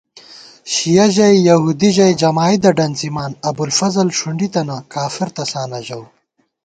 [0.73, 6.03] شِیَہ ژَئی، یہودی ژَئی، جمائیدہ ڈنڅِمان * ابوالفضل ݭُونڈی تنہ، کافر تساں نہ ژَؤ